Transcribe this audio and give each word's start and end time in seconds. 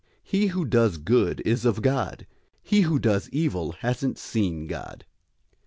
He 0.23 0.47
who 0.47 0.65
does 0.65 0.97
good 0.97 1.43
is 1.45 1.63
of 1.63 1.83
God. 1.83 2.25
He 2.63 2.81
who 2.81 2.97
does 2.97 3.29
evil 3.29 3.73
hasn't 3.81 4.17
seen 4.17 4.65
God. 4.65 5.05